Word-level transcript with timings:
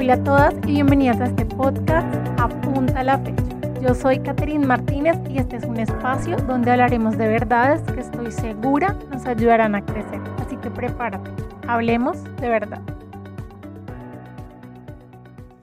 Hola 0.00 0.14
a 0.14 0.24
todas 0.24 0.54
y 0.66 0.72
bienvenidas 0.72 1.20
a 1.20 1.24
este 1.24 1.44
podcast 1.44 2.08
Apunta 2.40 3.04
la 3.04 3.18
fecha. 3.18 3.42
Yo 3.82 3.94
soy 3.94 4.18
Catherine 4.20 4.66
Martínez 4.66 5.18
y 5.28 5.36
este 5.36 5.56
es 5.56 5.64
un 5.64 5.76
espacio 5.76 6.38
donde 6.38 6.70
hablaremos 6.70 7.18
de 7.18 7.28
verdades 7.28 7.82
que 7.82 8.00
estoy 8.00 8.32
segura 8.32 8.96
nos 9.12 9.26
ayudarán 9.26 9.74
a 9.74 9.84
crecer. 9.84 10.18
Así 10.38 10.56
que 10.56 10.70
prepárate, 10.70 11.30
hablemos 11.68 12.24
de 12.40 12.48
verdad. 12.48 12.80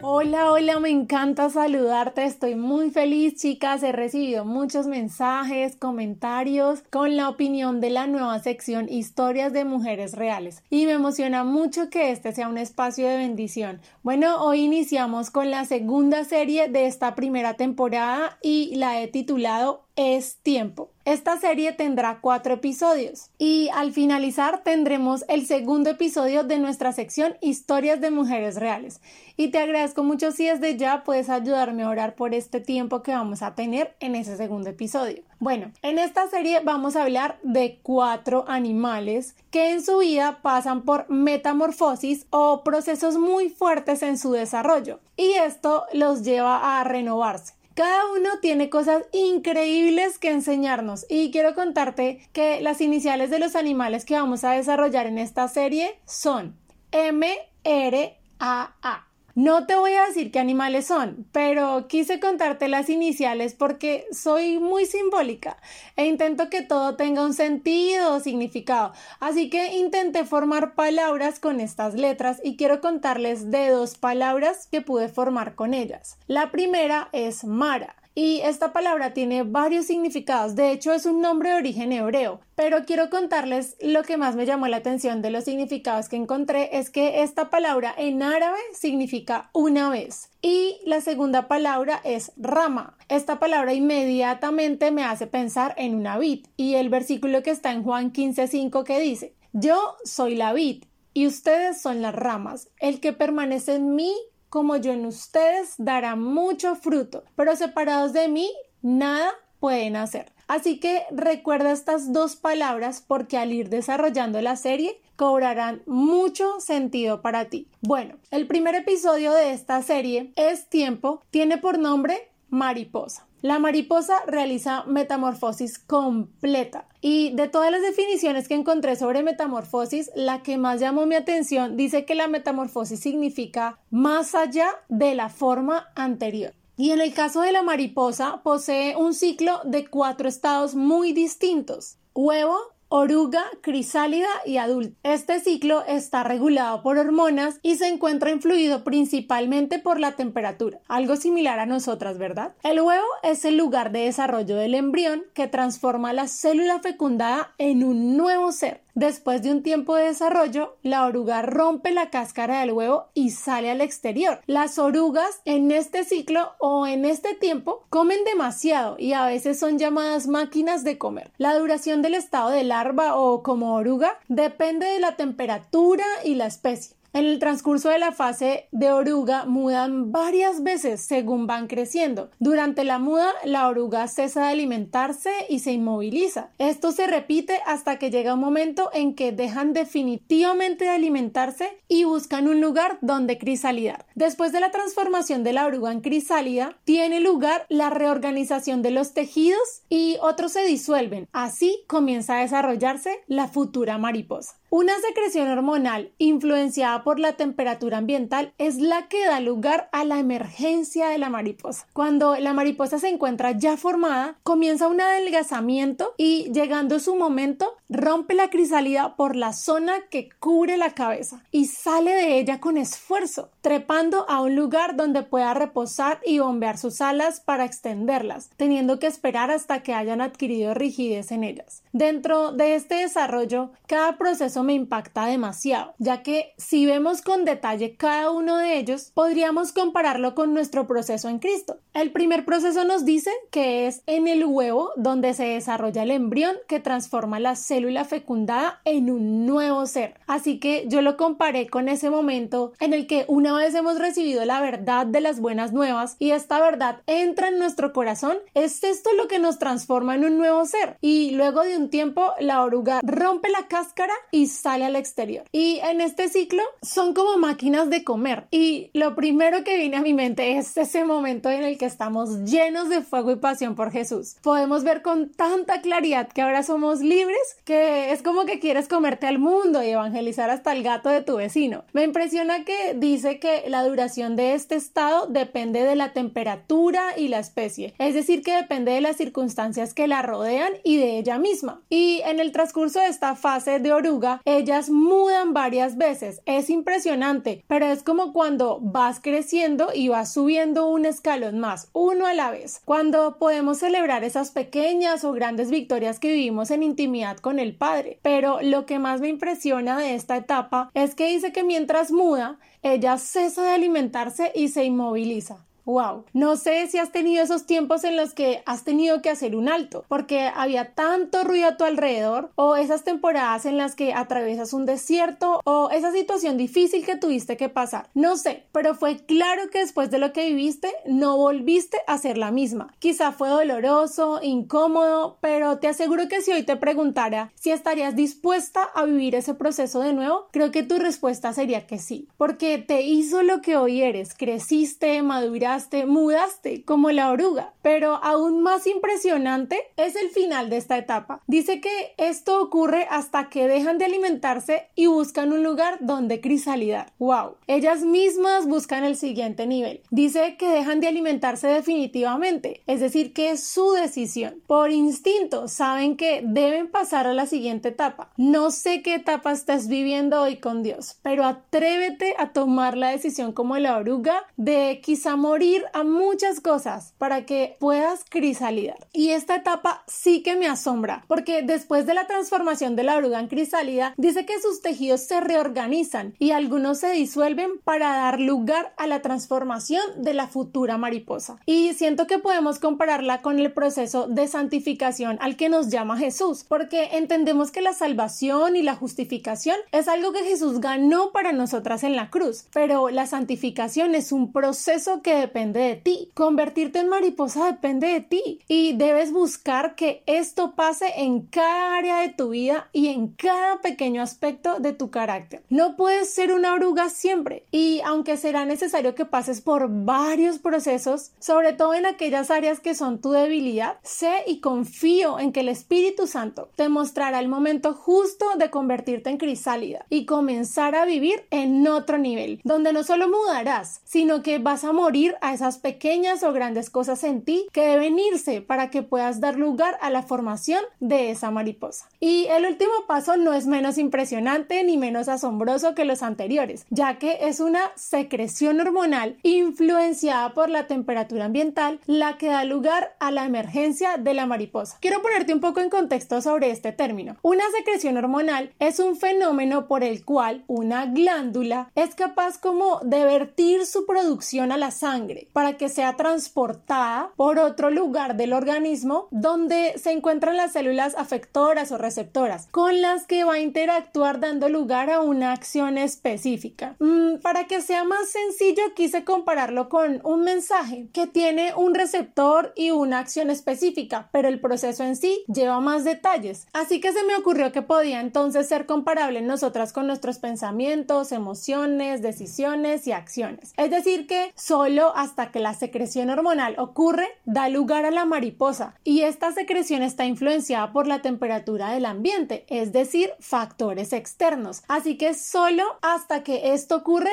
Hola, 0.10 0.54
hola, 0.54 0.80
me 0.80 0.90
encanta 0.90 1.50
saludarte, 1.50 2.24
estoy 2.24 2.56
muy 2.56 2.92
feliz 2.92 3.36
chicas, 3.36 3.84
he 3.84 3.92
recibido 3.92 4.46
muchos 4.46 4.88
mensajes, 4.88 5.76
comentarios 5.76 6.82
con 6.90 7.18
la 7.18 7.28
opinión 7.28 7.82
de 7.82 7.90
la 7.90 8.08
nueva 8.08 8.40
sección 8.40 8.88
Historias 8.88 9.52
de 9.52 9.66
Mujeres 9.66 10.14
Reales 10.14 10.64
y 10.70 10.86
me 10.86 10.94
emociona 10.94 11.44
mucho 11.44 11.90
que 11.90 12.12
este 12.12 12.32
sea 12.32 12.48
un 12.48 12.58
espacio 12.58 13.06
de 13.06 13.18
bendición. 13.18 13.82
Bueno, 14.02 14.42
hoy 14.42 14.62
iniciamos 14.62 15.30
con 15.30 15.52
la 15.52 15.66
segunda 15.66 16.24
serie 16.24 16.70
de 16.70 16.86
esta 16.86 17.14
primera 17.14 17.56
temporada 17.56 18.38
y 18.42 18.76
la 18.76 19.02
he 19.02 19.10
titulado 19.10 19.84
es 19.98 20.38
tiempo. 20.38 20.90
Esta 21.08 21.40
serie 21.40 21.72
tendrá 21.72 22.20
cuatro 22.20 22.56
episodios 22.56 23.30
y 23.38 23.70
al 23.74 23.94
finalizar 23.94 24.62
tendremos 24.66 25.24
el 25.30 25.46
segundo 25.46 25.92
episodio 25.92 26.44
de 26.44 26.60
nuestra 26.60 26.92
sección 26.92 27.38
Historias 27.40 28.02
de 28.02 28.12
Mujeres 28.12 28.58
Reales. 28.58 29.00
Y 29.38 29.48
te 29.48 29.60
agradezco 29.60 30.04
mucho 30.04 30.34
si 30.34 30.48
desde 30.48 30.76
ya 30.76 31.06
puedes 31.06 31.30
ayudarme 31.30 31.84
a 31.84 31.90
orar 31.90 32.16
por 32.16 32.34
este 32.34 32.60
tiempo 32.60 33.04
que 33.04 33.14
vamos 33.14 33.42
a 33.42 33.56
tener 33.56 33.96
en 34.02 34.16
ese 34.16 34.36
segundo 34.36 34.70
episodio. 34.70 35.24
Bueno, 35.40 35.72
en 35.82 35.98
esta 35.98 36.28
serie 36.28 36.60
vamos 36.60 36.98
a 36.98 37.04
hablar 37.04 37.40
de 37.42 37.80
cuatro 37.84 38.44
animales 38.50 39.38
que 39.50 39.72
en 39.72 39.86
su 39.86 40.00
vida 40.00 40.40
pasan 40.42 40.82
por 40.82 41.10
metamorfosis 41.10 42.28
o 42.32 42.66
procesos 42.66 43.18
muy 43.18 43.48
fuertes 43.48 44.04
en 44.04 44.18
su 44.18 44.34
desarrollo 44.34 45.00
y 45.16 45.32
esto 45.36 45.86
los 45.94 46.24
lleva 46.24 46.82
a 46.82 46.84
renovarse. 46.84 47.57
Cada 47.78 48.12
uno 48.12 48.40
tiene 48.42 48.72
cosas 48.72 49.04
increíbles 49.12 50.18
que 50.18 50.32
enseñarnos 50.32 51.06
y 51.10 51.30
quiero 51.30 51.54
contarte 51.54 52.28
que 52.34 52.60
las 52.60 52.82
iniciales 52.82 53.30
de 53.30 53.38
los 53.38 53.56
animales 53.56 54.04
que 54.04 54.16
vamos 54.16 54.44
a 54.44 54.54
desarrollar 54.54 55.06
en 55.06 55.20
esta 55.20 55.48
serie 55.48 56.00
son 56.04 56.58
M, 56.92 57.38
R, 57.64 58.18
A, 58.40 58.74
A. 58.82 59.07
No 59.38 59.68
te 59.68 59.76
voy 59.76 59.94
a 59.94 60.08
decir 60.08 60.32
qué 60.32 60.40
animales 60.40 60.88
son, 60.88 61.28
pero 61.32 61.88
quise 61.88 62.20
contarte 62.20 62.68
las 62.68 62.90
iniciales 62.90 63.54
porque 63.54 64.08
soy 64.12 64.58
muy 64.58 64.88
simbólica 64.88 65.58
e 65.96 66.08
intento 66.08 66.50
que 66.50 66.64
todo 66.64 66.96
tenga 66.96 67.24
un 67.24 67.36
sentido 67.36 68.16
o 68.16 68.20
significado. 68.20 68.94
Así 69.20 69.52
que 69.52 69.78
intenté 69.78 70.26
formar 70.26 70.74
palabras 70.74 71.40
con 71.40 71.60
estas 71.60 71.94
letras 71.94 72.42
y 72.44 72.58
quiero 72.58 72.82
contarles 72.82 73.52
de 73.52 73.70
dos 73.70 73.96
palabras 73.96 74.66
que 74.72 74.82
pude 74.82 75.08
formar 75.08 75.54
con 75.54 75.76
ellas. 75.76 76.18
La 76.26 76.50
primera 76.50 77.10
es 77.12 77.44
Mara 77.44 77.97
y 78.18 78.42
esta 78.44 78.74
palabra 78.74 79.14
tiene 79.14 79.44
varios 79.44 79.86
significados, 79.86 80.56
de 80.56 80.72
hecho 80.72 80.92
es 80.92 81.06
un 81.06 81.22
nombre 81.22 81.52
de 81.52 81.58
origen 81.58 81.92
hebreo, 81.92 82.40
pero 82.56 82.84
quiero 82.84 83.12
contarles 83.12 83.78
lo 83.80 84.02
que 84.02 84.18
más 84.18 84.36
me 84.36 84.48
llamó 84.48 84.68
la 84.68 84.78
atención 84.78 85.22
de 85.22 85.30
los 85.30 85.44
significados 85.44 86.10
que 86.10 86.16
encontré 86.16 86.80
es 86.80 86.90
que 86.90 87.22
esta 87.22 87.52
palabra 87.52 87.94
en 87.96 88.24
árabe 88.24 88.58
significa 88.74 89.52
una 89.54 89.92
vez. 89.92 90.32
Y 90.42 90.80
la 90.84 91.00
segunda 91.02 91.48
palabra 91.48 92.02
es 92.04 92.32
rama. 92.38 92.98
Esta 93.08 93.38
palabra 93.38 93.76
inmediatamente 93.76 94.90
me 94.90 95.04
hace 95.04 95.28
pensar 95.28 95.76
en 95.78 95.94
una 95.94 96.18
vid. 96.18 96.48
Y 96.58 96.74
el 96.74 96.90
versículo 96.90 97.44
que 97.44 97.52
está 97.52 97.72
en 97.72 97.84
Juan 97.84 98.12
15:5 98.12 98.84
que 98.84 99.00
dice, 99.00 99.36
yo 99.54 99.96
soy 100.04 100.34
la 100.34 100.54
vid 100.54 100.86
y 101.14 101.28
ustedes 101.28 101.80
son 101.80 102.02
las 102.02 102.16
ramas, 102.16 102.70
el 102.80 103.00
que 103.00 103.14
permanece 103.14 103.76
en 103.76 103.94
mí 103.94 104.16
como 104.50 104.78
yo 104.78 104.92
en 104.94 105.06
ustedes 105.06 105.76
dará 105.78 106.16
mucho 106.16 106.76
fruto, 106.76 107.24
pero 107.36 107.56
separados 107.56 108.14
de 108.14 108.28
mí 108.28 108.52
nada 108.82 109.32
pueden 109.60 109.96
hacer. 109.96 110.32
Así 110.48 110.80
que 110.80 111.04
recuerda 111.12 111.72
estas 111.72 112.14
dos 112.14 112.38
palabras 112.38 113.04
porque 113.06 113.38
al 113.38 113.52
ir 113.52 113.70
desarrollando 113.70 114.42
la 114.42 114.56
serie 114.56 115.02
cobrarán 115.18 115.82
mucho 115.86 116.60
sentido 116.60 117.22
para 117.22 117.50
ti. 117.50 117.68
Bueno, 117.82 118.16
el 118.32 118.48
primer 118.48 118.76
episodio 118.76 119.34
de 119.34 119.52
esta 119.52 119.82
serie 119.82 120.32
es 120.36 120.70
Tiempo, 120.70 121.22
tiene 121.32 121.58
por 121.58 121.80
nombre 121.80 122.30
Mariposa. 122.50 123.28
La 123.42 123.60
mariposa 123.60 124.24
realiza 124.26 124.84
metamorfosis 124.86 125.78
completa 125.78 126.88
y 127.02 127.36
de 127.36 127.48
todas 127.48 127.72
las 127.72 127.84
definiciones 127.84 128.48
que 128.48 128.56
encontré 128.56 128.96
sobre 128.96 129.22
metamorfosis, 129.22 130.10
la 130.16 130.42
que 130.42 130.58
más 130.58 130.80
llamó 130.80 131.06
mi 131.06 131.16
atención 131.16 131.78
dice 131.78 132.04
que 132.04 132.16
la 132.16 132.28
metamorfosis 132.28 133.00
significa 133.00 133.80
más 133.92 134.34
allá 134.34 134.70
de 134.90 135.14
la 135.14 135.30
forma 135.30 135.88
anterior. 135.96 136.54
Y 136.78 136.92
en 136.92 137.02
el 137.02 137.14
caso 137.14 137.42
de 137.42 137.52
la 137.52 137.64
mariposa, 137.64 138.42
posee 138.44 138.96
un 138.96 139.14
ciclo 139.14 139.62
de 139.64 139.88
cuatro 139.88 140.28
estados 140.28 140.76
muy 140.76 141.12
distintos. 141.12 141.98
Huevo, 142.14 142.58
oruga, 142.90 143.44
crisálida 143.62 144.30
y 144.46 144.58
adulta. 144.58 144.98
Este 145.04 145.40
ciclo 145.40 145.84
está 145.86 146.24
regulado 146.24 146.82
por 146.84 146.98
hormonas 146.98 147.60
y 147.62 147.76
se 147.76 147.88
encuentra 147.88 148.32
influido 148.32 148.84
principalmente 148.84 149.80
por 149.80 150.00
la 150.00 150.14
temperatura, 150.14 150.80
algo 150.88 151.16
similar 151.16 151.60
a 151.60 151.66
nosotras, 151.66 152.18
¿verdad? 152.18 152.56
El 152.64 152.82
huevo 152.82 153.06
es 153.24 153.46
el 153.46 153.58
lugar 153.58 153.92
de 153.92 154.02
desarrollo 154.02 154.56
del 154.56 154.76
embrión 154.76 155.24
que 155.34 155.48
transforma 155.48 156.14
la 156.14 156.28
célula 156.28 156.80
fecundada 156.80 157.54
en 157.58 157.84
un 157.84 158.18
nuevo 158.18 158.52
ser. 158.52 158.82
Después 158.98 159.44
de 159.44 159.52
un 159.52 159.62
tiempo 159.62 159.96
de 159.96 160.06
desarrollo, 160.06 160.76
la 160.82 161.06
oruga 161.06 161.44
rompe 161.44 161.92
la 161.92 162.10
cáscara 162.10 162.62
del 162.62 162.72
huevo 162.72 163.10
y 163.14 163.30
sale 163.30 163.70
al 163.70 163.80
exterior. 163.80 164.42
Las 164.48 164.80
orugas 164.80 165.40
en 165.46 165.70
este 165.70 166.04
ciclo 166.04 166.54
o 166.58 166.88
en 166.88 167.06
este 167.06 167.36
tiempo 167.36 167.86
comen 167.92 168.24
demasiado 168.24 168.96
y 168.98 169.14
a 169.14 169.28
veces 169.28 169.60
son 169.60 169.78
llamadas 169.78 170.26
máquinas 170.26 170.84
de 170.84 170.98
comer. 170.98 171.30
La 171.38 171.54
duración 171.54 172.02
del 172.02 172.16
estado 172.16 172.50
de 172.50 172.64
larva 172.64 173.16
o 173.18 173.44
como 173.44 173.76
oruga 173.76 174.18
depende 174.30 174.88
de 174.88 175.00
la 175.00 175.16
temperatura 175.16 176.06
y 176.26 176.34
la 176.34 176.48
especie. 176.48 176.98
En 177.18 177.26
el 177.26 177.40
transcurso 177.40 177.90
de 177.90 177.98
la 177.98 178.12
fase 178.12 178.68
de 178.72 178.92
oruga 178.92 179.46
mudan 179.46 180.12
varias 180.12 180.62
veces 180.62 181.02
según 181.02 181.48
van 181.48 181.66
creciendo. 181.66 182.30
Durante 182.38 182.84
la 182.84 183.00
muda, 183.00 183.34
la 183.44 183.68
oruga 183.68 184.08
cesa 184.08 184.42
de 184.42 184.50
alimentarse 184.50 185.32
y 185.50 185.58
se 185.58 185.72
inmoviliza. 185.72 186.52
Esto 186.60 186.92
se 186.92 187.08
repite 187.08 187.60
hasta 187.66 187.98
que 187.98 188.12
llega 188.12 188.36
un 188.36 188.40
momento 188.40 188.92
en 188.94 189.16
que 189.16 189.32
dejan 189.32 189.74
definitivamente 189.74 190.86
de 190.86 190.92
alimentarse 190.92 191.80
y 191.88 192.04
buscan 192.04 192.48
un 192.48 192.62
lugar 192.62 193.00
donde 193.02 193.40
crisalidar. 193.40 194.06
Después 194.14 194.52
de 194.52 194.60
la 194.60 194.70
transformación 194.70 195.44
de 195.44 195.54
la 195.54 195.66
oruga 195.66 195.92
en 195.92 196.02
crisálida, 196.02 196.78
tiene 196.84 197.20
lugar 197.20 197.66
la 197.70 197.90
reorganización 197.90 198.84
de 198.84 198.92
los 198.92 199.16
tejidos 199.16 199.82
y 199.90 200.18
otros 200.22 200.52
se 200.52 200.64
disuelven. 200.66 201.28
Así 201.34 201.80
comienza 201.88 202.38
a 202.38 202.42
desarrollarse 202.42 203.10
la 203.26 203.48
futura 203.48 203.98
mariposa. 203.98 204.54
Una 204.70 205.00
secreción 205.00 205.48
hormonal 205.48 206.12
influenciada 206.18 207.06
por 207.06 207.22
la 207.22 207.38
temperatura 207.38 208.00
ambiental 208.00 208.54
es 208.58 208.76
la 208.76 209.08
que 209.08 209.26
da 209.26 209.40
lugar 209.40 209.88
a 209.94 210.04
la 210.04 210.20
emergencia 210.20 211.08
de 211.08 211.18
la 211.18 211.30
mariposa. 211.30 211.88
Cuando 211.94 212.36
la 212.36 212.52
mariposa 212.52 213.00
se 213.00 213.08
encuentra 213.08 213.52
ya 213.52 213.78
formada, 213.78 214.38
comienza 214.44 214.90
un 214.90 215.00
adelgazamiento 215.00 216.14
y 216.18 216.52
llegando 216.52 217.00
su 217.00 217.16
momento, 217.16 217.78
rompe 217.90 218.34
la 218.34 218.50
crisálida 218.50 219.16
por 219.16 219.36
la 219.36 219.54
zona 219.54 219.94
que 220.10 220.30
cubre 220.40 220.78
la 220.78 220.92
cabeza 220.92 221.44
y 221.52 221.66
sale 221.66 222.12
de 222.12 222.40
ella 222.40 222.60
con 222.60 222.78
esfuerzo, 222.78 223.50
trepando 223.62 224.30
a 224.30 224.42
un 224.42 224.56
lugar 224.56 224.96
donde 224.96 225.24
pueda 225.24 225.54
reposar 225.54 226.20
y 226.26 226.40
bombear 226.40 226.78
sus 226.78 227.02
alas 227.02 227.40
para 227.40 227.66
extenderlas, 227.66 228.50
teniendo 228.58 229.00
que 229.00 229.08
esperar 229.08 229.52
hasta 229.52 229.84
que 229.84 229.94
hayan 229.94 230.22
adquirido 230.22 230.74
rigidez 230.74 231.32
en 231.32 231.44
ellas. 231.44 231.84
Dentro 231.94 232.52
de 232.52 232.76
este 232.76 232.96
desarrollo, 232.96 233.72
cada 233.88 234.18
proceso 234.18 234.64
me 234.64 234.74
impacta 234.74 235.26
demasiado, 235.26 235.94
ya 235.98 236.24
que 236.24 236.54
si 236.58 236.86
vemos 236.86 237.22
con 237.22 237.46
detalle 237.46 237.96
cada 237.96 238.32
uno 238.32 238.58
de 238.58 238.78
ellos, 238.78 239.12
podríamos 239.14 239.72
compararlo 239.72 240.36
con 240.36 240.54
nuestro 240.54 240.88
proceso 240.88 241.30
en 241.30 241.40
Cristo. 241.40 241.80
El 241.94 242.12
primer 242.12 242.46
proceso 242.46 242.84
nos 242.84 243.06
dice 243.06 243.32
que 243.52 243.88
es 243.88 244.04
en 244.06 244.28
el 244.28 244.46
huevo 244.46 244.92
donde 244.98 245.34
se 245.34 245.46
desarrolla 245.46 246.04
el 246.04 246.12
embrión 246.12 246.56
que 246.68 246.80
transforma 246.80 247.40
la 247.40 247.56
célula 247.78 248.06
fecundada 248.06 248.82
en 248.86 249.12
un 249.12 249.46
nuevo 249.46 249.86
ser. 249.86 250.16
Así 250.26 250.60
que 250.60 250.86
yo 250.88 251.04
lo 251.04 251.16
comparé 251.16 251.68
con 251.68 251.90
ese 251.90 252.10
momento 252.10 252.74
en 252.80 252.92
el 252.92 253.06
que 253.06 253.26
una 253.28 253.54
vez 253.56 253.76
hemos 253.76 254.00
recibido 254.00 254.44
la 254.46 254.62
verdad 254.62 255.06
de 255.06 255.22
las 255.22 255.40
buenas 255.40 255.74
nuevas 255.74 256.16
y 256.18 256.32
esta 256.32 256.60
verdad 256.60 257.02
entra 257.06 257.50
en 257.50 257.60
nuestro 257.60 257.94
corazón, 257.94 258.38
es 258.56 258.84
esto 258.84 259.12
lo 259.16 259.28
que 259.28 259.38
nos 259.38 259.60
transforma 259.60 260.16
en 260.16 260.26
un 260.26 260.40
nuevo 260.40 260.66
ser. 260.66 260.98
Y 261.02 261.32
luego 261.36 261.62
de 261.62 261.78
un 261.78 261.92
tiempo 261.92 262.34
la 262.40 262.64
oruga 262.64 263.00
rompe 263.04 263.50
la 263.50 263.68
cáscara 263.68 264.14
y 264.32 264.48
sale 264.48 264.84
al 264.84 264.96
exterior. 264.96 265.46
Y 265.52 265.80
en 265.84 266.02
este 266.02 266.30
ciclo 266.30 266.64
son 266.82 267.14
como 267.14 267.38
máquinas 267.38 267.92
de 267.92 268.04
comer. 268.04 268.48
Y 268.50 268.90
lo 268.94 269.14
primero 269.14 269.64
que 269.64 269.78
viene 269.78 269.98
a 269.98 270.02
mi 270.02 270.16
mente 270.16 270.58
es 270.58 270.76
ese 270.78 271.06
momento 271.06 271.52
en 271.52 271.64
el 271.64 271.78
que 271.78 271.86
estamos 271.86 272.44
llenos 272.46 272.90
de 272.90 273.04
fuego 273.04 273.30
y 273.30 273.36
pasión 273.36 273.76
por 273.76 273.92
Jesús. 273.92 274.38
Podemos 274.42 274.84
ver 274.84 275.04
con 275.04 275.30
tanta 275.30 275.82
claridad 275.82 276.28
que 276.28 276.42
ahora 276.42 276.64
somos 276.64 277.02
libres 277.02 277.38
que 277.68 278.14
es 278.14 278.24
como 278.24 278.46
que 278.46 278.62
quieres 278.62 278.88
comerte 278.88 279.28
al 279.28 279.40
mundo 279.40 279.84
y 279.84 279.90
evangelizar 279.90 280.50
hasta 280.50 280.72
el 280.72 280.84
gato 280.84 281.10
de 281.10 281.22
tu 281.22 281.36
vecino. 281.36 281.84
Me 281.92 282.04
impresiona 282.04 282.64
que 282.64 282.94
dice 282.96 283.40
que 283.40 283.66
la 283.68 283.84
duración 283.84 284.38
de 284.38 284.54
este 284.54 284.76
estado 284.76 285.28
depende 285.28 285.84
de 285.84 285.98
la 285.98 286.14
temperatura 286.14 287.04
y 287.18 287.28
la 287.28 287.40
especie, 287.40 287.94
es 288.00 288.14
decir, 288.14 288.42
que 288.42 288.56
depende 288.56 288.94
de 288.94 289.02
las 289.02 289.18
circunstancias 289.18 289.94
que 289.94 290.08
la 290.08 290.22
rodean 290.22 290.72
y 290.86 290.96
de 290.96 291.18
ella 291.18 291.40
misma. 291.40 291.82
Y 291.90 292.22
en 292.24 292.40
el 292.40 292.54
transcurso 292.54 293.02
de 293.02 293.08
esta 293.08 293.36
fase 293.36 293.80
de 293.80 293.92
oruga, 293.92 294.42
ellas 294.46 294.90
mudan 294.90 295.54
varias 295.54 295.98
veces. 295.98 296.42
Es 296.46 296.70
impresionante, 296.70 297.66
pero 297.68 297.88
es 297.88 298.02
como 298.02 298.32
cuando 298.32 298.80
vas 298.82 299.20
creciendo 299.20 299.90
y 299.94 300.08
vas 300.08 300.32
subiendo 300.32 300.88
un 300.88 301.06
escalón 301.06 301.60
más, 301.60 301.90
uno 301.92 302.28
a 302.28 302.34
la 302.34 302.50
vez. 302.50 302.80
Cuando 302.86 303.38
podemos 303.38 303.80
celebrar 303.80 304.24
esas 304.24 304.52
pequeñas 304.52 305.26
o 305.26 305.34
grandes 305.34 305.70
victorias 305.70 306.18
que 306.18 306.32
vivimos 306.32 306.72
en 306.72 306.84
intimidad 306.84 307.36
con 307.36 307.57
el 307.60 307.76
Padre. 307.76 308.20
Pero 308.22 308.60
lo 308.62 308.86
que 308.86 309.00
más 309.00 309.22
me 309.22 309.28
impresiona 309.28 309.98
de 309.98 310.16
esta 310.16 310.38
etapa 310.38 310.90
es 310.94 311.16
que 311.16 311.28
dice 311.30 311.52
que 311.52 311.64
mientras 311.64 312.12
muda, 312.12 312.60
ella 312.82 313.18
cesa 313.18 313.64
de 313.64 313.70
alimentarse 313.70 314.52
y 314.56 314.70
se 314.70 314.84
inmoviliza. 314.84 315.67
Wow. 315.88 316.26
No 316.34 316.58
sé 316.58 316.86
si 316.88 316.98
has 316.98 317.14
tenido 317.14 317.42
esos 317.42 317.66
tiempos 317.66 318.04
en 318.04 318.18
los 318.18 318.34
que 318.34 318.62
has 318.66 318.84
tenido 318.84 319.22
que 319.22 319.30
hacer 319.30 319.56
un 319.56 319.70
alto 319.70 320.04
porque 320.10 320.52
había 320.54 320.94
tanto 320.94 321.46
ruido 321.46 321.70
a 321.70 321.78
tu 321.78 321.86
alrededor 321.86 322.52
o 322.56 322.76
esas 322.76 323.06
temporadas 323.06 323.66
en 323.66 323.78
las 323.78 323.96
que 323.96 324.14
atraviesas 324.14 324.74
un 324.74 324.86
desierto 324.86 325.62
o 325.64 325.90
esa 325.90 326.12
situación 326.12 326.58
difícil 326.58 327.06
que 327.06 327.16
tuviste 327.16 327.56
que 327.56 327.70
pasar. 327.70 328.10
No 328.14 328.36
sé, 328.36 328.66
pero 328.74 328.96
fue 328.96 329.20
claro 329.20 329.70
que 329.72 329.80
después 329.80 330.12
de 330.12 330.20
lo 330.20 330.34
que 330.34 330.48
viviste 330.48 330.92
no 331.06 331.38
volviste 331.38 332.00
a 332.06 332.18
ser 332.18 332.38
la 332.38 332.52
misma. 332.52 332.94
Quizá 333.00 333.32
fue 333.32 333.48
doloroso, 333.48 334.42
incómodo, 334.44 335.38
pero 335.40 335.78
te 335.78 335.88
aseguro 335.88 336.28
que 336.28 336.42
si 336.42 336.52
hoy 336.52 336.64
te 336.64 336.76
preguntara 336.76 337.54
si 337.56 337.72
estarías 337.72 338.14
dispuesta 338.14 338.84
a 338.94 339.06
vivir 339.06 339.36
ese 339.36 339.54
proceso 339.54 340.02
de 340.02 340.12
nuevo, 340.12 340.50
creo 340.52 340.70
que 340.70 340.84
tu 340.84 340.98
respuesta 340.98 341.54
sería 341.54 341.88
que 341.88 341.98
sí, 341.98 342.28
porque 342.36 342.78
te 342.78 343.04
hizo 343.04 343.42
lo 343.42 343.62
que 343.62 343.78
hoy 343.78 344.02
eres, 344.02 344.34
creciste, 344.34 345.22
maduraste, 345.22 345.77
mudaste 346.06 346.84
como 346.84 347.12
la 347.12 347.32
oruga. 347.32 347.74
Pero 347.82 348.16
aún 348.24 348.62
más 348.62 348.88
impresionante 348.88 349.80
es 349.96 350.16
el 350.16 350.30
final 350.30 350.70
de 350.70 350.78
esta 350.78 350.98
etapa. 350.98 351.42
Dice 351.48 351.82
que 351.82 352.14
esto 352.18 352.62
ocurre 352.62 353.08
hasta 353.10 353.50
que 353.50 353.68
dejan 353.68 353.98
de 353.98 354.06
alimentarse 354.06 354.88
y 354.96 355.08
buscan 355.08 355.54
un 355.54 355.64
lugar 355.64 355.98
donde 356.02 356.42
crisalidad. 356.42 357.08
¡Wow! 357.20 357.56
Ellas 357.68 358.02
mismas 358.02 358.68
buscan 358.68 359.04
el 359.04 359.16
siguiente 359.16 359.68
nivel. 359.68 360.02
Dice 360.10 360.58
que 360.58 360.70
dejan 360.70 361.00
de 361.00 361.08
alimentarse 361.08 361.68
definitivamente, 361.68 362.82
es 362.88 363.00
decir, 363.00 363.34
que 363.34 363.52
es 363.52 363.64
su 363.64 363.92
decisión. 363.92 364.62
Por 364.68 364.92
instinto 364.92 365.68
saben 365.68 366.18
que 366.18 366.42
deben 366.44 366.90
pasar 366.90 367.28
a 367.28 367.34
la 367.34 367.46
siguiente 367.46 367.90
etapa. 367.90 368.32
No 368.38 368.72
sé 368.72 369.02
qué 369.02 369.16
etapa 369.16 369.52
estás 369.52 369.88
viviendo 369.88 370.42
hoy 370.42 370.58
con 370.58 370.84
Dios, 370.84 371.18
pero 371.22 371.46
atrévete 371.46 372.36
a 372.38 372.54
tomar 372.54 372.98
la 372.98 373.10
decisión 373.10 373.52
como 373.52 373.78
la 373.78 373.98
oruga 373.98 374.44
de 374.56 375.02
quizá 375.04 375.36
morir 375.36 375.67
a 375.94 376.04
muchas 376.04 376.62
cosas 376.62 377.14
para 377.18 377.46
que 377.46 377.76
puedas 377.80 378.24
crisalidar. 378.30 379.08
Y 379.12 379.30
esta 379.32 379.56
etapa 379.56 380.04
sí 380.08 380.42
que 380.42 380.56
me 380.56 380.68
asombra, 380.68 381.26
porque 381.28 381.62
después 381.62 382.06
de 382.06 382.14
la 382.14 382.28
transformación 382.28 382.96
de 382.96 383.04
la 383.04 383.18
oruga 383.18 383.40
en 383.40 383.48
crisálida, 383.48 384.14
dice 384.18 384.46
que 384.46 384.62
sus 384.62 384.82
tejidos 384.82 385.22
se 385.22 385.42
reorganizan 385.42 386.36
y 386.40 386.52
algunos 386.52 387.00
se 387.00 387.12
disuelven 387.12 387.80
para 387.84 388.16
dar 388.16 388.40
lugar 388.40 388.94
a 388.98 389.08
la 389.08 389.22
transformación 389.22 390.02
de 390.18 390.34
la 390.34 390.48
futura 390.48 390.98
mariposa. 390.98 391.58
Y 391.66 391.94
siento 391.94 392.28
que 392.28 392.40
podemos 392.40 392.80
compararla 392.80 393.42
con 393.42 393.60
el 393.60 393.74
proceso 393.74 394.28
de 394.28 394.48
santificación 394.48 395.38
al 395.42 395.58
que 395.58 395.70
nos 395.70 395.90
llama 395.90 396.18
Jesús, 396.18 396.64
porque 396.68 397.18
entendemos 397.18 397.72
que 397.72 397.82
la 397.82 397.94
salvación 397.94 398.76
y 398.76 398.84
la 398.84 398.96
justificación 398.96 399.78
es 399.92 400.08
algo 400.08 400.32
que 400.32 400.44
Jesús 400.44 400.80
ganó 400.80 401.32
para 401.32 401.52
nosotras 401.52 402.04
en 402.04 402.16
la 402.16 402.30
cruz, 402.30 402.66
pero 402.74 403.10
la 403.10 403.28
santificación 403.28 404.16
es 404.16 404.32
un 404.32 404.52
proceso 404.52 405.22
que 405.22 405.36
depende 405.36 405.57
depende 405.58 405.80
de 405.80 405.96
ti. 405.96 406.32
Convertirte 406.36 407.00
en 407.00 407.10
mariposa 407.10 407.66
depende 407.66 408.08
de 408.08 408.22
ti. 408.22 408.60
Y 408.68 408.94
debes 408.94 409.32
buscar 409.32 409.96
que 409.96 410.22
esto 410.28 410.76
pase 410.76 411.12
en 411.18 411.48
cada 411.48 411.98
área 411.98 412.20
de 412.20 412.30
tu 412.30 412.50
vida 412.50 412.90
y 412.94 413.08
en 413.08 413.30
cada 413.30 413.82
pequeño 413.82 414.22
aspecto 414.22 414.80
de 414.80 414.94
tu 414.94 415.10
carácter. 415.10 415.64
No 415.70 415.96
puedes 415.96 416.32
ser 416.32 416.54
una 416.54 416.76
oruga 416.76 417.10
siempre. 417.10 417.64
Y 417.72 418.02
aunque 418.06 418.38
será 418.38 418.66
necesario 418.66 419.16
que 419.16 419.26
pases 419.26 419.62
por 419.62 419.88
varios 419.90 420.60
procesos, 420.60 421.32
sobre 421.40 421.74
todo 421.74 421.96
en 421.96 422.06
aquellas 422.06 422.52
áreas 422.52 422.80
que 422.80 422.94
son 422.94 423.20
tu 423.20 423.32
debilidad, 423.32 423.98
sé 424.04 424.44
y 424.46 424.60
confío 424.60 425.40
en 425.40 425.52
que 425.52 425.62
el 425.62 425.70
Espíritu 425.70 426.28
Santo 426.28 426.70
te 426.76 426.88
mostrará 426.88 427.40
el 427.40 427.48
momento 427.48 427.96
justo 427.96 428.46
de 428.60 428.70
convertirte 428.70 429.32
en 429.32 429.38
crisálida 429.38 430.06
y 430.12 430.28
comenzar 430.28 430.94
a 430.94 431.06
vivir 431.06 431.48
en 431.50 431.88
otro 431.88 432.20
nivel, 432.20 432.62
donde 432.64 432.94
no 432.94 433.04
solo 433.04 433.28
mudarás, 433.28 434.02
sino 434.04 434.44
que 434.44 434.60
vas 434.60 434.84
a 434.84 434.94
morir 434.94 435.36
a 435.42 435.54
esas 435.54 435.78
pequeñas 435.78 436.44
o 436.44 436.54
grandes 436.54 436.90
cosas 436.90 437.24
en 437.24 437.42
ti 437.42 437.68
que 437.72 437.88
deben 437.88 438.20
irse 438.20 438.62
para 438.62 438.90
que 438.90 439.04
puedas 439.04 439.40
dar 439.40 439.58
lugar 439.58 439.98
a 440.02 440.10
la 440.10 440.24
formación 440.24 440.84
de 441.00 441.32
esa 441.32 441.52
mariposa. 441.52 442.10
Y 442.20 442.46
el 442.48 442.66
último 442.66 442.92
paso 443.08 443.38
no 443.38 443.54
es 443.54 443.68
menos 443.68 443.98
impresionante 443.98 444.84
ni 444.84 444.98
menos 444.98 445.28
asombroso 445.28 445.96
que 445.96 446.06
los 446.06 446.24
anteriores, 446.24 446.86
ya 446.90 447.18
que 447.18 447.38
es 447.42 447.60
una 447.60 447.82
secreción 447.96 448.80
hormonal 448.80 449.38
influenciada 449.44 450.54
por 450.54 450.70
la 450.70 450.88
temperatura 450.88 451.46
ambiental 451.46 452.00
la 452.06 452.38
que 452.38 452.48
da 452.48 452.64
lugar 452.64 453.16
a 453.20 453.32
la 453.32 453.46
emergencia 453.46 454.18
de 454.18 454.34
la 454.34 454.46
mariposa. 454.46 454.98
Quiero 455.02 455.22
ponerte 455.22 455.54
un 455.54 455.60
poco 455.60 455.80
en 455.80 455.90
contexto 455.90 456.42
sobre 456.42 456.72
este 456.72 456.92
término. 456.92 457.38
Una 457.42 457.64
secreción 457.78 458.18
hormonal 458.18 458.74
es 458.80 459.00
un 459.00 459.16
fenómeno 459.16 459.88
por 459.88 460.04
el 460.04 460.24
cual 460.26 460.64
una 460.68 461.06
glándula 461.06 461.92
es 461.96 462.16
capaz 462.16 462.58
como 462.58 463.00
de 463.04 463.24
vertir 463.24 463.86
su 463.86 464.06
producción 464.06 464.72
a 464.72 464.78
la 464.78 464.92
sangre 464.92 465.27
para 465.54 465.78
que 465.78 465.90
sea 465.90 466.16
transportada 466.16 467.32
por 467.36 467.60
otro 467.60 467.90
lugar 467.90 468.36
del 468.36 468.54
organismo 468.54 469.28
donde 469.32 469.94
se 469.98 470.12
encuentran 470.12 470.58
las 470.58 470.74
células 470.74 471.16
afectoras 471.16 471.92
o 471.92 471.98
receptoras 471.98 472.68
con 472.72 473.02
las 473.02 473.26
que 473.26 473.44
va 473.44 473.54
a 473.54 473.60
interactuar 473.60 474.40
dando 474.40 474.70
lugar 474.70 475.10
a 475.10 475.22
una 475.22 475.52
acción 475.52 475.98
específica. 475.98 476.96
Mm, 477.00 477.38
para 477.42 477.66
que 477.66 477.82
sea 477.82 478.04
más 478.04 478.30
sencillo 478.30 478.84
quise 478.96 479.24
compararlo 479.24 479.90
con 479.90 480.22
un 480.24 480.44
mensaje 480.44 481.08
que 481.14 481.28
tiene 481.28 481.74
un 481.76 481.96
receptor 481.96 482.74
y 482.76 482.92
una 482.92 483.20
acción 483.20 483.50
específica, 483.50 484.30
pero 484.32 484.48
el 484.48 484.60
proceso 484.60 485.04
en 485.04 485.16
sí 485.16 485.44
lleva 485.48 485.80
más 485.80 486.04
detalles. 486.04 486.68
Así 486.74 487.00
que 487.00 487.12
se 487.12 487.24
me 487.24 487.36
ocurrió 487.36 487.72
que 487.72 487.82
podía 487.82 488.22
entonces 488.22 488.68
ser 488.68 488.86
comparable 488.86 489.40
en 489.40 489.48
nosotras 489.48 489.94
con 489.94 490.08
nuestros 490.08 490.40
pensamientos, 490.40 491.32
emociones, 491.32 492.22
decisiones 492.22 493.08
y 493.08 493.12
acciones. 493.12 493.74
Es 493.78 493.90
decir, 493.90 494.28
que 494.28 494.52
solo 494.56 495.16
hasta 495.18 495.52
que 495.52 495.60
la 495.60 495.74
secreción 495.74 496.30
hormonal 496.30 496.76
ocurre, 496.78 497.28
da 497.44 497.70
lugar 497.70 498.06
a 498.06 498.12
la 498.12 498.24
mariposa 498.24 498.94
y 499.04 499.22
esta 499.22 499.52
secreción 499.52 500.04
está 500.04 500.26
influenciada 500.26 500.94
por 500.94 501.08
la 501.08 501.24
temperatura 501.24 501.90
del 501.90 502.06
ambiente, 502.06 502.66
es 502.70 502.94
decir, 502.94 503.32
factores 503.40 504.14
externos. 504.14 504.84
Así 504.88 505.18
que 505.18 505.34
solo 505.34 505.84
hasta 506.04 506.44
que 506.44 506.74
esto 506.74 506.98
ocurre 506.98 507.32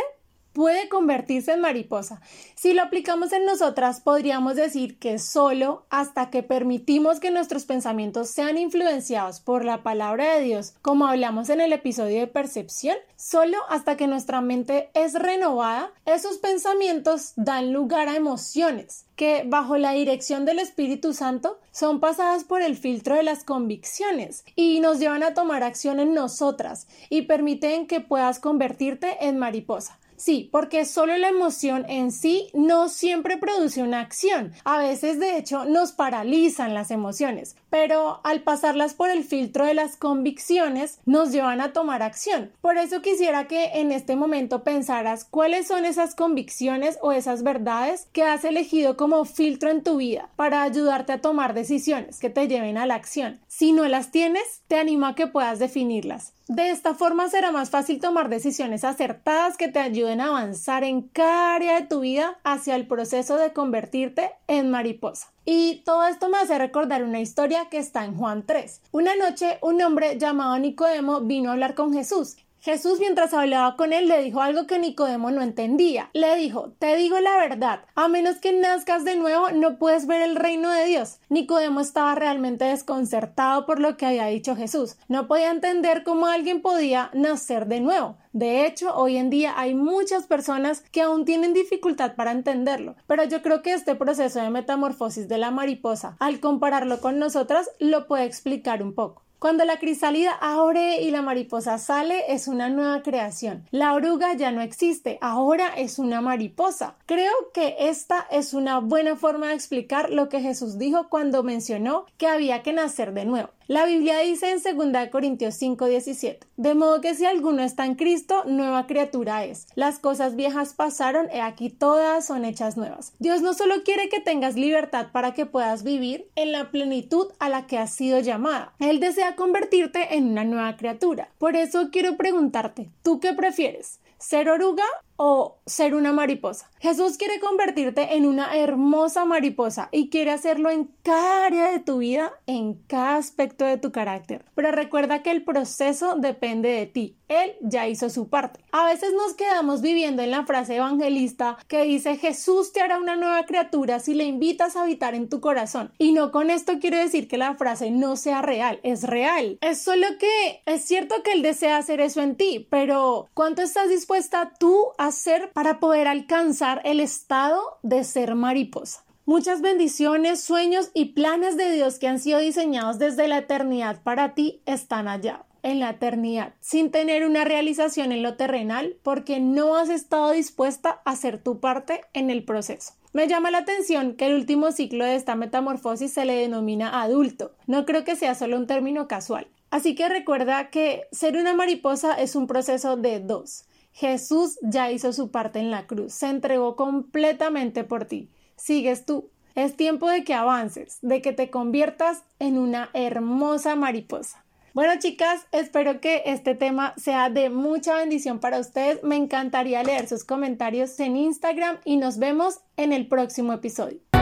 puede 0.55 0.89
convertirse 0.89 1.53
en 1.53 1.61
mariposa. 1.61 2.23
Si 2.55 2.73
lo 2.73 2.83
aplicamos 2.83 3.33
en 3.33 3.45
nosotras, 3.45 4.01
podríamos 4.01 4.57
decir 4.57 4.99
que 4.99 5.19
solo 5.19 5.85
hasta 5.91 6.31
que 6.31 6.43
permitimos 6.43 7.21
que 7.21 7.31
nuestros 7.31 7.67
pensamientos 7.67 8.31
sean 8.31 8.57
influenciados 8.57 9.41
por 9.41 9.65
la 9.65 9.83
palabra 9.83 10.35
de 10.35 10.41
Dios, 10.41 10.75
como 10.81 11.07
hablamos 11.07 11.51
en 11.51 11.61
el 11.61 11.73
episodio 11.73 12.21
de 12.21 12.27
percepción, 12.29 12.97
solo 13.17 13.59
hasta 13.69 13.97
que 13.97 14.07
nuestra 14.07 14.41
mente 14.41 14.91
es 14.95 15.15
renovada, 15.15 15.93
esos 16.07 16.39
pensamientos 16.39 17.33
dan 17.37 17.73
lugar 17.73 18.09
a 18.09 18.17
emociones 18.17 19.07
que 19.17 19.45
bajo 19.47 19.77
la 19.77 19.93
dirección 19.93 20.45
del 20.45 20.59
Espíritu 20.59 21.13
Santo 21.13 21.59
son 21.73 22.01
pasadas 22.01 22.45
por 22.45 22.63
el 22.63 22.77
filtro 22.77 23.17
de 23.17 23.23
las 23.23 23.45
convicciones 23.45 24.45
y 24.57 24.81
nos 24.81 24.99
llevan 24.99 25.23
a 25.23 25.35
tomar 25.35 25.63
acción 25.63 26.01
en 26.01 26.15
nosotras 26.15 26.87
y 27.11 27.23
permiten 27.23 27.87
que 27.87 28.01
puedas 28.01 28.39
convertirte 28.39 29.27
en 29.27 29.39
mariposa. 29.39 29.99
Sí, 30.16 30.49
porque 30.52 30.85
solo 30.85 31.16
la 31.16 31.28
emoción 31.28 31.85
en 31.88 32.12
sí 32.12 32.49
no 32.54 32.88
siempre 32.88 33.37
produce 33.37 33.83
una 33.83 34.00
acción. 34.00 34.52
A 34.64 34.78
veces, 34.78 35.18
de 35.18 35.37
hecho, 35.37 35.64
nos 35.64 35.92
paralizan 35.92 36.75
las 36.75 36.90
emociones, 36.90 37.56
pero 37.71 38.21
al 38.25 38.42
pasarlas 38.42 38.94
por 38.94 39.11
el 39.11 39.25
filtro 39.25 39.66
de 39.66 39.75
las 39.75 39.97
convicciones, 39.97 41.00
nos 41.04 41.33
llevan 41.33 41.61
a 41.61 41.73
tomar 41.73 42.02
acción. 42.02 42.52
Por 42.61 42.78
eso 42.78 43.02
quisiera 43.02 43.47
que 43.47 43.80
en 43.80 43.92
este 43.92 44.16
momento 44.16 44.62
pensaras 44.62 45.25
cuáles 45.25 45.66
son 45.66 45.85
esas 45.85 46.14
convicciones 46.14 46.99
o 47.02 47.12
esas 47.12 47.42
verdades 47.42 48.09
que 48.12 48.23
has 48.23 48.44
elegido 48.44 48.97
como 48.97 49.25
filtro 49.25 49.71
en 49.71 49.83
tu 49.83 49.97
vida 49.97 50.30
para 50.37 50.62
ayudarte 50.62 51.12
a 51.12 51.21
tomar 51.21 51.54
decisiones 51.54 52.18
que 52.18 52.30
te 52.30 52.49
lleven 52.49 52.78
a 52.78 52.87
la 52.87 52.94
acción. 52.94 53.40
Si 53.49 53.73
no 53.73 53.87
las 53.88 54.11
tienes, 54.11 54.62
te 54.68 54.76
animo 54.76 55.06
a 55.06 55.14
que 55.14 55.26
puedas 55.26 55.59
definirlas. 55.59 56.33
De 56.47 56.68
esta 56.68 56.94
forma 56.94 57.30
será 57.30 57.52
más 57.52 57.71
fácil 57.71 58.00
tomar 58.00 58.28
decisiones 58.28 58.85
acertadas 58.85 59.56
que 59.56 59.68
te 59.68 59.78
ayuden 59.78 60.04
ayuden 60.05 60.21
a 60.21 60.27
avanzar 60.27 60.85
en 60.85 61.03
cada 61.03 61.55
área 61.55 61.81
de 61.81 61.87
tu 61.87 62.01
vida 62.01 62.39
hacia 62.45 62.77
el 62.77 62.87
proceso 62.87 63.37
de 63.37 63.53
convertirte 63.53 64.33
en 64.49 64.71
mariposa. 64.71 65.33
Y 65.47 65.83
todo 65.85 66.07
esto 66.07 66.29
me 66.29 66.39
hace 66.39 66.59
recordar 66.59 67.05
una 67.05 67.21
historia 67.21 67.69
que 67.71 67.79
está 67.79 68.05
en 68.05 68.15
Juan 68.15 68.45
3. 68.47 68.83
Una 68.93 69.17
noche 69.17 69.59
un 69.63 69.81
hombre 69.83 70.19
llamado 70.19 70.59
Nicodemo 70.59 71.23
vino 71.23 71.49
a 71.51 71.53
hablar 71.53 71.75
con 71.75 71.93
Jesús 71.93 72.37
Jesús 72.64 72.99
mientras 72.99 73.35
hablaba 73.35 73.76
con 73.76 73.92
él 73.92 74.09
le 74.09 74.23
dijo 74.23 74.40
algo 74.40 74.66
que 74.66 74.78
Nicodemo 74.78 75.30
no 75.30 75.42
entendía. 75.42 76.09
Le 76.14 76.35
dijo, 76.37 76.73
te 76.78 76.97
digo 76.97 77.21
la 77.21 77.37
verdad, 77.37 77.80
a 77.94 78.09
menos 78.09 78.38
que 78.38 78.54
nazcas 78.54 79.04
de 79.04 79.16
nuevo 79.16 79.50
no 79.50 79.76
puedes 79.78 80.06
ver 80.06 80.23
el 80.23 80.35
reino 80.35 80.73
de 80.73 80.87
Dios. 80.87 81.21
Nicodemo 81.28 81.80
estaba 81.80 82.14
realmente 82.14 82.64
desconcertado 82.64 83.66
por 83.66 83.80
lo 83.80 83.99
que 83.99 84.06
había 84.06 84.25
dicho 84.28 84.56
Jesús. 84.56 84.97
No 85.09 85.28
podía 85.28 85.50
entender 85.50 86.04
cómo 86.04 86.25
alguien 86.25 86.62
podía 86.62 87.11
nacer 87.12 87.66
de 87.66 87.80
nuevo. 87.80 88.16
De 88.33 88.64
hecho, 88.64 88.97
hoy 88.97 89.18
en 89.18 89.28
día 89.28 89.52
hay 89.59 89.75
muchas 89.75 90.26
personas 90.26 90.80
que 90.90 91.02
aún 91.02 91.26
tienen 91.26 91.52
dificultad 91.52 92.14
para 92.14 92.33
entenderlo, 92.33 92.97
pero 93.06 93.25
yo 93.25 93.42
creo 93.42 93.61
que 93.61 93.75
este 93.75 93.94
proceso 93.94 94.40
de 94.40 94.49
metamorfosis 94.49 95.28
de 95.28 95.37
la 95.37 95.50
mariposa, 95.50 96.16
al 96.18 96.40
compararlo 96.40 97.02
con 97.02 97.18
nosotras, 97.18 97.71
lo 97.78 98.06
puede 98.06 98.25
explicar 98.25 98.83
un 98.83 98.94
poco. 98.94 99.25
Cuando 99.45 99.67
la 99.67 99.79
crisálida 99.79 100.31
abre 100.41 101.03
y 101.03 101.11
la 101.11 101.21
mariposa 101.21 101.77
sale, 101.77 102.33
es 102.33 102.49
una 102.49 102.71
nueva 102.71 103.03
creación. 103.03 103.69
La 103.73 103.93
oruga 103.93 104.33
ya 104.33 104.51
no 104.53 104.63
existe, 104.63 105.19
ahora 105.21 105.69
es 105.77 105.99
una 105.99 106.23
mariposa. 106.23 106.95
Creo 107.05 107.31
que 107.53 107.77
esta 107.79 108.27
es 108.31 108.55
una 108.55 108.79
buena 108.79 109.17
forma 109.17 109.49
de 109.49 109.55
explicar 109.55 110.09
lo 110.09 110.31
que 110.31 110.41
Jesús 110.41 110.79
dijo 110.79 111.11
cuando 111.11 111.43
mencionó 111.43 112.07
que 112.17 112.27
había 112.27 112.63
que 112.63 112.73
nacer 112.73 113.13
de 113.13 113.27
nuevo. 113.27 113.51
La 113.66 113.87
Biblia 113.87 114.18
dice 114.18 114.50
en 114.50 114.61
2 114.61 115.09
Corintios 115.11 115.54
5:17, 115.54 116.40
de 116.59 116.75
modo 116.75 117.00
que 117.00 117.14
si 117.14 117.25
alguno 117.25 117.62
está 117.62 117.87
en 117.87 117.94
Cristo, 117.94 118.44
nueva 118.44 118.87
criatura 118.87 119.42
es. 119.47 119.68
Las 119.75 119.99
cosas 119.99 120.37
viejas 120.37 120.75
pasaron 120.75 121.28
y 121.35 121.38
aquí 121.38 121.71
todas 121.71 122.26
son 122.26 122.44
hechas 122.44 122.76
nuevas. 122.76 123.14
Dios 123.21 123.40
no 123.40 123.54
solo 123.54 123.76
quiere 123.83 124.11
que 124.11 124.21
tengas 124.21 124.56
libertad 124.56 125.06
para 125.12 125.33
que 125.33 125.47
puedas 125.47 125.83
vivir 125.83 126.28
en 126.37 126.52
la 126.52 126.71
plenitud 126.71 127.28
a 127.38 127.49
la 127.49 127.66
que 127.66 127.78
has 127.78 127.94
sido 127.94 128.21
llamada, 128.21 128.75
Él 128.80 129.00
desea 129.00 129.35
convertirte 129.35 130.14
en 130.14 130.28
una 130.28 130.44
nueva 130.44 130.76
criatura. 130.76 131.30
Por 131.38 131.56
eso 131.56 131.88
quiero 131.90 132.18
preguntarte, 132.18 132.90
¿tú 133.02 133.18
qué 133.18 133.33
prefieres? 133.33 133.99
¿Ser 134.18 134.50
oruga 134.50 134.85
o 135.16 135.59
ser 135.66 135.94
una 135.94 136.12
mariposa. 136.12 136.71
Jesús 136.80 137.16
quiere 137.16 137.40
convertirte 137.40 138.16
en 138.16 138.26
una 138.26 138.56
hermosa 138.56 139.25
mariposa 139.25 139.88
y 139.92 140.11
quiere 140.11 140.30
hacerlo 140.30 140.71
en 140.71 140.90
cada 141.02 141.47
área 141.47 141.71
de 141.71 141.78
tu 141.78 141.99
vida, 141.99 142.33
en 142.47 142.75
cada 142.87 143.16
aspecto 143.16 143.64
de 143.64 143.78
tu 143.78 143.92
carácter. 143.92 144.44
Pero 144.54 144.71
recuerda 144.73 145.23
que 145.23 145.30
el 145.30 145.44
proceso 145.44 146.16
depende 146.16 146.68
de 146.68 146.87
ti. 146.87 147.16
Él 147.28 147.54
ya 147.62 147.88
hizo 147.88 148.11
su 148.11 148.28
parte. 148.28 148.61
A 148.71 148.85
veces 148.85 149.12
nos 149.14 149.35
quedamos 149.35 149.80
viviendo 149.80 150.23
en 150.23 150.30
la 150.30 150.44
frase 150.44 150.76
evangelista 150.76 151.56
que 151.68 151.85
dice 151.85 152.16
Jesús 152.16 152.73
te 152.73 152.83
hará 152.83 152.99
una 152.99 153.16
nueva 153.16 153.47
criatura 153.47 153.99
si 153.99 154.14
le 154.14 154.25
invitas 154.25 154.76
a 154.76 154.83
habitar 154.83 155.14
en 155.14 155.28
tu 155.28 155.40
corazón. 155.40 155.92
Y 155.99 156.12
no 156.12 156.30
con 156.30 156.50
esto 156.50 156.75
quiero 156.80 156.99
decir 156.99 157.26
que 157.28 157.38
la 157.38 157.54
frase 157.54 157.90
no 157.90 158.16
sea 158.16 158.42
real, 158.42 158.78
es 158.83 159.04
real. 159.04 159.59
Es 159.62 159.83
solo 159.83 160.06
que 160.18 160.62
es 160.66 160.85
cierto 160.85 161.23
que 161.23 161.33
Él 161.33 161.42
desea 161.42 161.78
hacer 161.78 162.00
eso 162.00 162.21
en 162.21 162.37
ti, 162.37 162.66
pero 162.71 163.28
¿cuánto 163.33 163.62
estás 163.62 163.88
dispuesta 163.88 164.52
tú 164.59 164.88
a 164.99 165.04
hacer 165.07 165.51
para 165.53 165.81
poder 165.81 166.09
alcanzar 166.09 166.81
el 166.85 166.99
estado 166.99 167.79
de 167.83 168.05
ser 168.05 168.35
mariposa. 168.35 169.05
Muchas 169.27 169.61
bendiciones, 169.61 170.43
sueños 170.43 170.91
y 170.95 171.07
planes 171.07 171.57
de 171.59 171.71
Dios 171.73 171.99
que 171.99 172.09
han 172.09 172.19
sido 172.19 172.39
diseñados 172.39 172.99
desde 172.99 173.29
la 173.29 173.39
eternidad 173.39 174.03
para 174.03 174.35
ti 174.35 174.63
están 174.65 175.09
allá, 175.09 175.45
en 175.63 175.81
la 175.81 175.91
eternidad, 175.91 176.55
sin 176.61 176.91
tener 176.91 177.27
una 177.27 177.45
realización 177.45 178.13
en 178.13 178.23
lo 178.23 178.37
terrenal 178.37 178.97
porque 179.03 179.41
no 179.41 179.77
has 179.77 179.91
estado 179.91 180.31
dispuesta 180.31 181.03
a 181.05 181.11
hacer 181.11 181.43
tu 181.43 181.61
parte 181.61 182.01
en 182.15 182.31
el 182.31 182.43
proceso. 182.43 182.95
Me 183.13 183.29
llama 183.29 183.51
la 183.51 183.59
atención 183.59 184.15
que 184.15 184.27
el 184.27 184.35
último 184.35 184.73
ciclo 184.73 185.05
de 185.05 185.17
esta 185.17 185.37
metamorfosis 185.37 186.13
se 186.13 186.25
le 186.25 186.35
denomina 186.35 187.03
adulto. 187.03 187.55
No 187.67 187.85
creo 187.85 188.05
que 188.05 188.17
sea 188.17 188.35
solo 188.35 188.57
un 188.57 188.67
término 188.67 189.07
casual. 189.07 189.49
Así 189.71 189.95
que 189.95 190.09
recuerda 190.09 190.71
que 190.71 191.03
ser 191.13 191.37
una 191.37 191.55
mariposa 191.55 192.15
es 192.15 192.37
un 192.37 192.47
proceso 192.47 192.97
de 192.97 193.21
dos. 193.21 193.67
Jesús 193.95 194.59
ya 194.61 194.91
hizo 194.91 195.13
su 195.13 195.31
parte 195.31 195.61
en 195.61 195.71
la 195.71 195.87
cruz, 195.87 196.13
se 196.15 196.29
entregó 196.29 196.75
completamente 196.75 197.85
por 197.85 198.07
ti. 198.07 198.29
Sigues 198.57 199.07
tú. 199.07 199.31
Es 199.55 199.77
tiempo 199.77 200.11
de 200.11 200.25
que 200.25 200.35
avances, 200.35 200.99
de 201.01 201.23
que 201.23 201.33
te 201.33 201.49
conviertas 201.49 202.25
en 202.41 202.59
una 202.59 202.91
hermosa 202.93 203.77
mariposa. 203.77 204.45
Bueno, 204.73 204.95
chicas, 204.99 205.47
espero 205.53 206.01
que 206.01 206.23
este 206.27 206.57
tema 206.57 206.95
sea 206.97 207.31
de 207.31 207.51
mucha 207.51 207.95
bendición 207.95 208.41
para 208.41 208.59
ustedes. 208.59 209.01
Me 209.05 209.15
encantaría 209.15 209.85
leer 209.85 210.09
sus 210.09 210.25
comentarios 210.25 210.99
en 210.99 211.17
Instagram 211.17 211.79
y 211.85 211.97
nos 211.97 212.19
vemos 212.19 212.59
en 212.77 212.93
el 212.93 213.07
próximo 213.07 213.53
episodio. 213.53 214.13